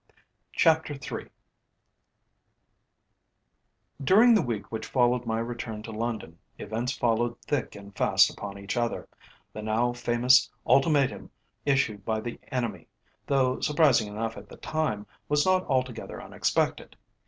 [0.53, 1.27] '"CHAPTER III
[4.03, 8.57] During the week which followed my return to London, events followed thick and fast upon
[8.57, 9.07] each other.
[9.53, 11.29] The now famous Ultimatum
[11.67, 12.87] issued by the enemy,
[13.27, 16.95] though surprising enough at the time, was not altogether unexpected.